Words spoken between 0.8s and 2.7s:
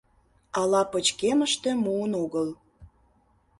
пычкемыште муын огыл.